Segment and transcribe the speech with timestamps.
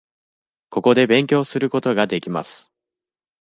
[0.71, 2.71] ここで勉強することができます。